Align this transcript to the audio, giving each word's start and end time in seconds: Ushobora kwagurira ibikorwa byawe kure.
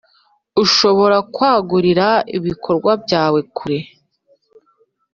Ushobora 0.63 1.17
kwagurira 1.33 2.07
ibikorwa 2.37 2.91
byawe 3.03 3.39
kure. 3.55 3.79